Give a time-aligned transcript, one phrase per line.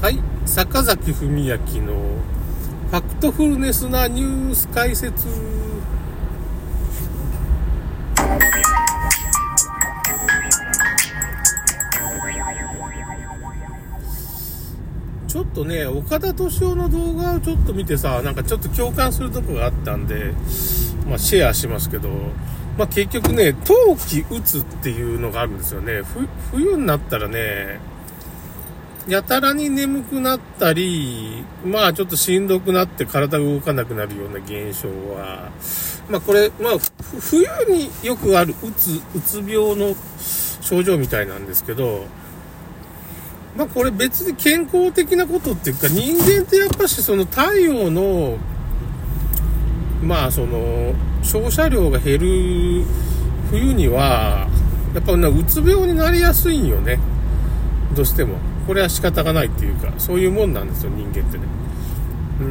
[0.00, 5.26] はい、坂崎文明のファクトフルネスなニュース解説。
[15.26, 20.32] ちょっとね、岡田敏夫の動画をちょっと見てさ、なんかちょっと共感するとこがあったんで、
[21.08, 22.08] まあシェアしますけど、
[22.78, 26.02] まあ結局ね、冬季打つっていうのがあるんですよね。
[26.52, 27.80] 冬になったらね、
[29.08, 35.50] やたらに眠くなったり、まあちょっとしんどくなって体が動かなくなるような現象は、
[36.10, 36.72] まあこれ、まあ
[37.18, 39.94] 冬によくあるうつ、うつ病の
[40.60, 42.04] 症状みたいなんですけど、
[43.56, 48.36] まあこれ別に健康的なことっていうか人間ってやっぱしその太陽の、
[50.02, 52.84] まあその照射量が減る
[53.50, 54.48] 冬には、
[54.94, 56.98] やっぱうつ病になりやすいんよね。
[57.96, 58.36] どうしても。
[58.68, 61.44] これは仕方がないっていうか、そういうもんなんですよ、人間ってね。
[62.38, 62.46] うー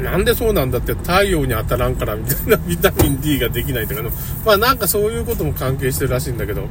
[0.00, 0.04] ん。
[0.04, 4.10] なんでそうなんだって太陽に当たらんからみたいな ビタミン D ができないとかの、
[4.44, 6.68] まあなんかそういうことも関係してるらしいんだけど、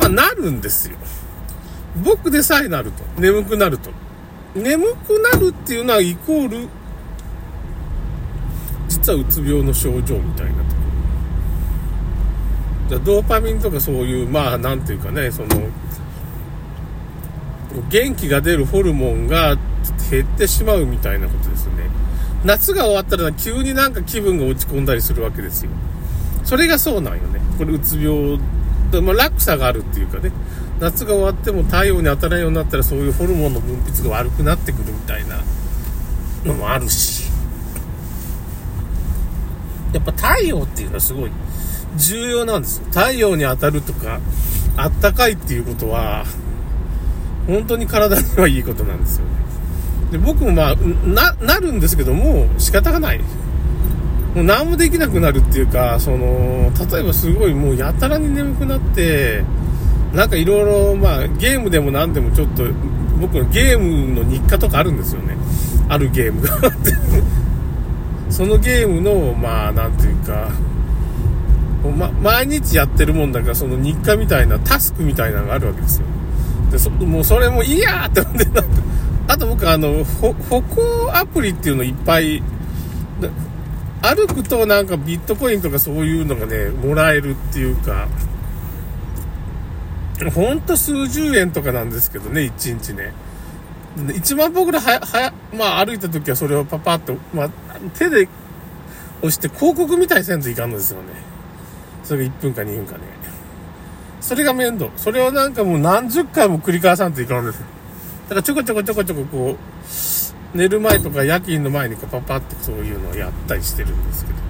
[0.00, 0.96] まあなるんですよ。
[2.02, 3.04] 僕でさえなると。
[3.20, 3.90] 眠くなると。
[4.56, 6.66] 眠くなるっていうのはイコール、
[8.88, 10.69] 実はうつ病の症状みたいな
[12.90, 13.20] ところ。
[13.20, 15.48] ドーパミンとかそういう、まあなんていうかね、その、
[17.88, 19.56] 元気が出るホルモンが
[20.10, 21.88] 減ってしまうみたいなことですね。
[22.44, 25.70] 夏が終わったら急になんか気分が落ち込んだりするわけですよ。
[26.44, 27.40] それがそうなんよね。
[27.58, 28.40] これうつ病
[28.90, 30.32] で、まあ、落差があるっていうかね。
[30.80, 35.40] 夏が終わっても太陽に当たらないようになったらそういうホルモンの分泌が悪くなってくるみたいな
[36.44, 37.30] のもあるし。
[39.92, 41.30] やっぱ太陽っていうのはすごい
[41.96, 42.86] 重要なんですよ。
[42.90, 44.20] 太陽に当たるとか、
[44.76, 46.24] あったかいっていうことは、
[47.46, 49.30] 本当に体にはいいことなんですよね。
[50.12, 53.20] で僕もまあ、な、なるんですけども、仕方がない。
[54.34, 59.44] もう何もできなくなるっていうか、その、例えばすごいもうやたらに眠くなって、
[60.14, 62.64] なんかいろいろ、まあ、ゲームでも何でもちょっと、
[63.20, 65.36] 僕のゲームの日課とかあるんですよね。
[65.88, 66.50] あるゲームが。
[68.30, 70.48] そのゲームの、まあ、なんていうか、
[71.88, 76.06] ま、毎日やってるもんだから、その日課みたいな、タスクみたいなのがあるわけですよ。
[76.70, 78.46] で、そもうそれもいいやーって思って、
[79.28, 82.42] あと僕あの、歩行アプリっていうのいっぱい、
[84.02, 88.08] 歩くとなんかビットコインとかそういうのがね、もらえるっていうか、
[90.34, 93.12] ほんと数十円とかなんですけどね、1日ね。
[93.96, 97.50] 1万歩ぐらいはや、まあ歩いた時はそれをパパッと、まあ
[97.94, 98.28] 手で
[99.18, 101.29] 押して広告みたいにせんといかんのですよね。
[102.04, 103.00] それが1分か2分かね。
[104.20, 104.90] それが面倒。
[104.96, 107.60] それをなんかもう何十回も繰り返さんといかんです。
[108.28, 109.56] だからちょこちょこちょこちょここ
[110.54, 114.40] う、寝る前とか夜勤の前にこうパパってそういうのをやったりしてるんですけどね。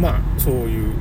[0.00, 0.92] まあ、そういう、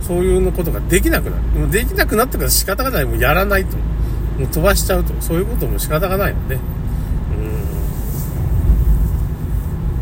[0.00, 1.42] そういうのことができなくなる。
[1.42, 3.04] もうできなくなったから仕方がない。
[3.04, 3.76] もうやらないと。
[3.76, 5.12] もう飛ばしちゃうと。
[5.20, 6.58] そういうことも仕方がないのね。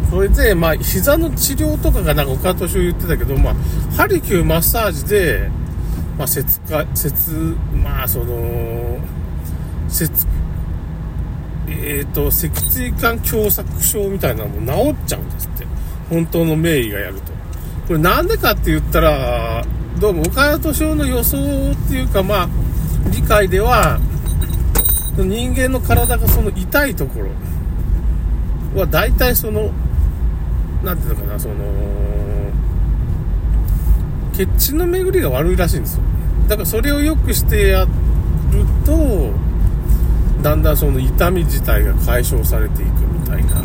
[0.04, 0.05] うん。
[0.16, 3.54] それで、まあ、膝の治療とかがなんか岡田敏夫言ってたけど、まあ、
[3.94, 5.50] ハリキューマッサージで、
[6.16, 7.32] まあ、節か、節、
[7.84, 8.98] まあ、その、
[9.90, 10.26] 節、
[11.68, 15.66] えっ、ー、と、脊椎管狭窄症みたいなのも治っちゃうんですって。
[16.08, 17.32] 本当の名医がやると。
[17.86, 19.66] これなんでかって言ったら、
[20.00, 21.36] どうも岡田敏夫の予想
[21.72, 22.48] っていうか、まあ、
[23.10, 24.00] 理解では、
[25.18, 29.72] 人間の体がその痛いところは大体その、
[30.86, 31.54] なんていうのかな、その、
[34.32, 36.02] 血血の巡りが悪いらしいんですよ。
[36.46, 37.90] だからそれを良くしてやる
[38.84, 39.32] と、
[40.42, 42.88] だんだんその痛み自体が解消されていく
[43.20, 43.56] みたいな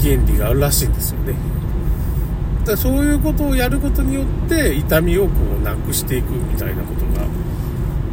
[0.00, 1.34] 原理があるらしいんですよね。
[2.60, 7.26] だからそういうことをやることによって痛みをこうなくしていくみたいなことが。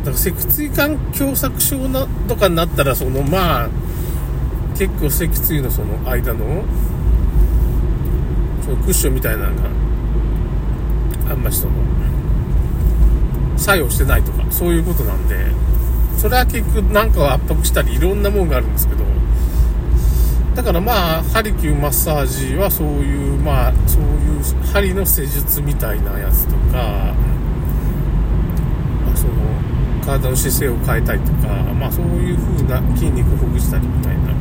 [0.03, 3.69] だから脊椎管狭窄症なとかになったら、そのまあ、
[4.77, 6.65] 結構脊椎のその間の、
[8.63, 9.63] そのクッションみたいなのが、
[11.31, 11.73] あんまりその、
[13.57, 15.35] 作用してないとか、そういうことなんで、
[16.17, 19.03] それは結局なんかを圧迫したりいろんなもんがあるんですけど、
[20.55, 24.09] だからまあ、ハリキューマッサージはそういう、まあ、そういう
[24.71, 27.13] 針の施術みたいなやつとか、
[29.15, 29.33] その、
[30.05, 34.33] 体の姿勢を変えたりとか、まあそういう風な筋肉をほぐしたりみたいな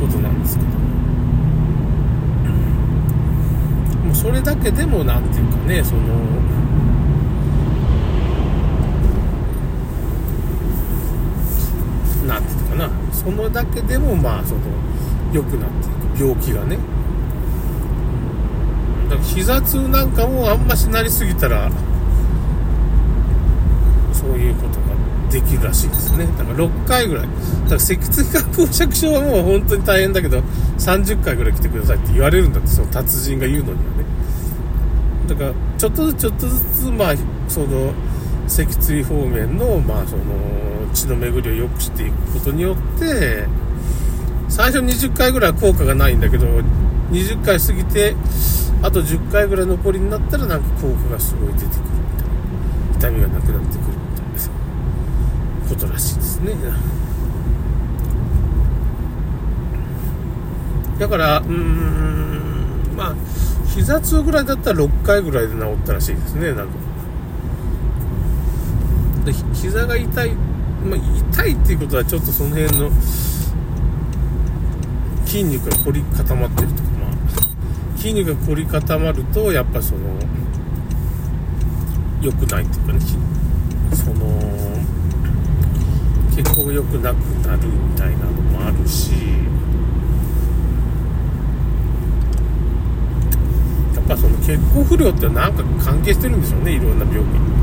[0.00, 0.76] ことなんですけど、も
[4.10, 6.00] うそれだけでもなんていうかねその
[12.26, 12.90] なんていうかな。
[13.12, 14.62] そのだけでもまあその
[15.32, 16.28] 良くなっていく。
[16.28, 16.76] 病気がね。
[19.08, 21.70] だから膝痛なんかもあんましなりすぎたら
[24.12, 24.86] そういうことが
[25.30, 26.26] できるらしいですね。
[26.36, 27.26] だから6回ぐらい。
[27.26, 30.42] だから脊椎管硬尺症はもう本当に大変だけど
[30.78, 34.15] 30回ぐらい来てくださいって言われるんだってその達人が言うのにはね。
[35.26, 37.14] だからちょっとずつちょっとずつまあ
[37.48, 37.92] その
[38.46, 40.22] 脊椎方面のまあその
[40.94, 43.46] 血の巡りを良くしていくことによって
[44.48, 46.46] 最初20回ぐらい効果がないんだけど
[47.10, 48.14] 20回過ぎて
[48.82, 51.72] あと10回ぐらい残りになったらなんか効果がすごい出てくる
[52.94, 53.10] みたいな。
[53.10, 54.48] 痛みがなくなってくるみたい
[55.64, 56.52] なことらしいですね。
[60.98, 63.14] だからうーんまあ
[63.76, 66.72] 膝痛ぐらいだったら6回ぐらいで治ったらしいですねなんか。
[69.26, 70.98] で膝が痛い、まあ、
[71.32, 72.90] 痛いっていうことはちょっとその辺の
[75.26, 80.00] 筋肉が凝り固まってるとか、まあ、筋肉が凝り固まるとやっぱその
[82.22, 83.00] 良くないっていうかね
[83.92, 84.26] その
[86.34, 89.12] 血行が良くなくなるみたいなのもあるし
[93.94, 97.22] やっぱその血行不良ってなんか関係してるんでしょうねいろんな病気。
[97.24, 97.56] に。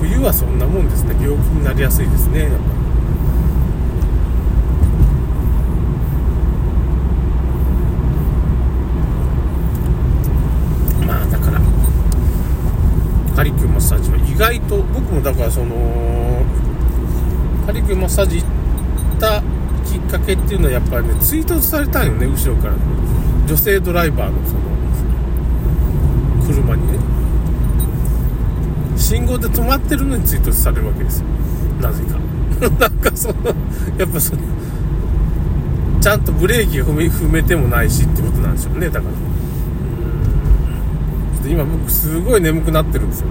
[0.00, 1.14] 冬はそんなもんですね。
[1.20, 2.56] 病気になりやすいですねやっぱ。
[11.06, 11.60] まあだから
[13.36, 16.46] カリキューマッサージは意外と僕もだからその
[17.66, 19.42] カリキューマッサージ行った
[20.08, 22.74] かけっていうのはやっぱりね追突されたんよね後ろから。
[23.46, 24.60] 女性ドライバーのその
[26.46, 26.98] 車にね。
[28.96, 31.26] 信号で止まってるのに追突されるわけですよ。
[31.80, 32.18] なぜか。
[32.80, 33.34] なんかその
[33.96, 34.42] やっぱその
[36.00, 38.88] ちゃんとブレーキが踏め踏めてもないしってことなんでしょうね。
[38.88, 39.12] だから。
[41.44, 41.50] うん。
[41.50, 43.26] 今僕すごい眠くなってるんですよ。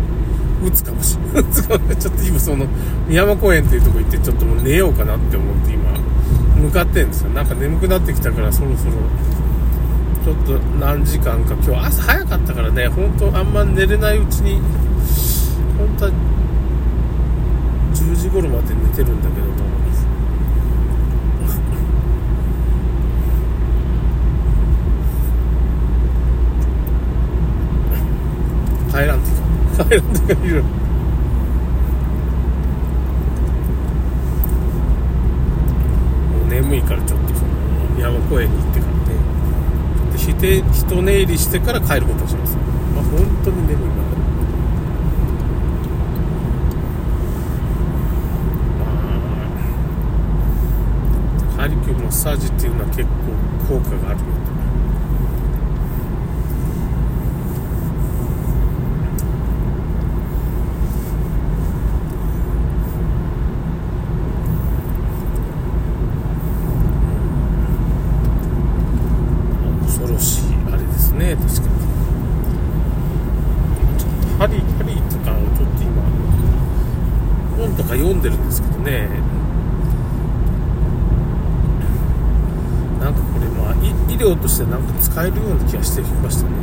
[0.66, 1.54] 打つかもしれない。
[1.54, 2.66] ちょっと今その
[3.08, 5.92] 宮山公園っていうとこ行ってちょっともう寝ようかなって思って今。
[6.62, 7.30] 向かってんですよ。
[7.32, 8.94] なんか眠くなってきたからそろそろ。
[10.24, 11.54] ちょっと何時間か。
[11.54, 12.88] 今日朝早かったからね。
[12.88, 14.60] 本当あんま寝れないうちに
[15.78, 16.12] 本当は
[17.94, 19.68] 10時頃まで寝てるんだけども。
[28.90, 29.30] 帰らんて
[29.78, 30.70] か帰らんてかいるも
[36.48, 38.98] う眠いからちょっとその山公園に行ってからね
[40.18, 42.56] ひて一寝入りしてから帰ることにします。
[42.96, 43.86] まあ本当に眠い。
[43.88, 43.96] ま
[51.56, 53.10] だハリキューマッサージっていうのは結構
[53.80, 54.58] 効果があるみたい
[69.84, 71.68] 恐ろしいあれですね確かに
[73.98, 76.04] ちょっとハリハリとかをちょっと今
[77.58, 79.10] 本とか読んでるんですけどね
[83.00, 83.74] なんかこれまあ
[84.28, 86.58] 業としてなんか使えるような気がしてきましたね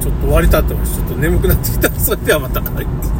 [0.00, 2.60] ちょっと終わりたってますちょっと眠くなってきたそれではまた。
[2.60, 3.17] はい